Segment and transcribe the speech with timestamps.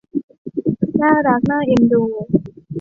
[1.01, 2.03] น่ารักน่าเอ็นดู